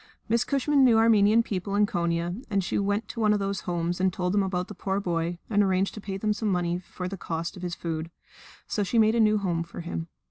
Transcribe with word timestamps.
Miss 0.27 0.43
Cushman 0.43 0.83
knew 0.83 0.97
Armenian 0.97 1.43
people 1.43 1.75
in 1.75 1.85
Konia, 1.85 2.43
and 2.49 2.63
she 2.63 2.79
went 2.79 3.07
to 3.09 3.19
one 3.19 3.33
of 3.33 3.39
these 3.39 3.59
homes 3.69 4.01
and 4.01 4.11
told 4.11 4.33
them 4.33 4.41
about 4.41 4.67
the 4.67 4.73
poor 4.73 4.99
boy 4.99 5.37
and 5.47 5.61
arranged 5.61 5.93
to 5.93 6.01
pay 6.01 6.17
them 6.17 6.33
some 6.33 6.49
money 6.51 6.79
for 6.79 7.07
the 7.07 7.17
cost 7.17 7.55
of 7.55 7.61
his 7.61 7.75
food. 7.75 8.09
So 8.65 8.81
she 8.81 8.97
made 8.97 9.13
a 9.13 9.19
new 9.19 9.37
home 9.37 9.61
for 9.61 9.81
him. 9.81 10.07